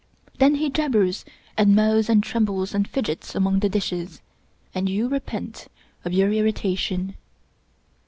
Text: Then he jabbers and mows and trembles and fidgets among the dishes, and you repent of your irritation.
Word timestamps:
Then 0.39 0.55
he 0.55 0.71
jabbers 0.71 1.25
and 1.55 1.75
mows 1.75 2.09
and 2.09 2.23
trembles 2.23 2.73
and 2.73 2.87
fidgets 2.89 3.35
among 3.35 3.59
the 3.59 3.69
dishes, 3.69 4.19
and 4.73 4.89
you 4.89 5.07
repent 5.07 5.67
of 6.03 6.11
your 6.11 6.31
irritation. 6.33 7.13